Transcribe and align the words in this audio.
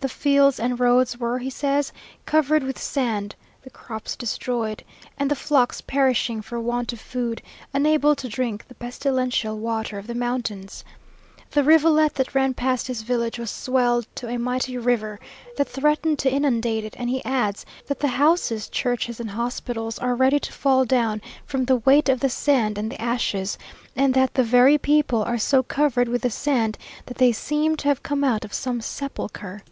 The 0.00 0.08
fields 0.08 0.60
and 0.60 0.78
roads 0.78 1.18
were, 1.18 1.40
he 1.40 1.50
says, 1.50 1.90
covered 2.24 2.62
with 2.62 2.78
sand, 2.78 3.34
the 3.62 3.70
crops 3.70 4.14
destroyed, 4.14 4.84
and 5.18 5.28
the 5.28 5.34
flocks 5.34 5.80
perishing 5.80 6.40
for 6.40 6.60
want 6.60 6.92
of 6.92 7.00
food, 7.00 7.42
unable 7.74 8.14
to 8.14 8.28
drink 8.28 8.68
the 8.68 8.76
pestilential 8.76 9.58
water 9.58 9.98
of 9.98 10.06
the 10.06 10.14
mountains. 10.14 10.84
The 11.50 11.64
rivulet 11.64 12.14
that 12.14 12.32
ran 12.32 12.54
past 12.54 12.86
his 12.86 13.02
village 13.02 13.40
was 13.40 13.50
swelled 13.50 14.06
to 14.14 14.28
a 14.28 14.38
mighty 14.38 14.78
river, 14.78 15.18
that 15.56 15.66
threatened 15.66 16.20
to 16.20 16.30
inundate 16.30 16.84
it; 16.84 16.94
and 16.96 17.10
he 17.10 17.24
adds, 17.24 17.66
that 17.88 17.98
the 17.98 18.06
houses, 18.06 18.68
churches, 18.68 19.18
and 19.18 19.30
hospitals 19.30 19.98
are 19.98 20.14
ready 20.14 20.38
to 20.38 20.52
fall 20.52 20.84
down 20.84 21.20
from 21.44 21.64
the 21.64 21.78
weight 21.78 22.08
of 22.08 22.20
the 22.20 22.30
sand 22.30 22.78
and 22.78 22.92
the 22.92 23.02
ashes 23.02 23.58
and 23.96 24.14
that 24.14 24.34
"the 24.34 24.44
very 24.44 24.78
people 24.78 25.24
are 25.24 25.38
so 25.38 25.64
covered 25.64 26.06
with 26.06 26.22
the 26.22 26.30
sand, 26.30 26.78
that 27.06 27.16
they 27.18 27.32
seem 27.32 27.76
to 27.78 27.88
have 27.88 28.04
come 28.04 28.22
out 28.22 28.44
of 28.44 28.54
some 28.54 28.80
sepulchre." 28.80 29.64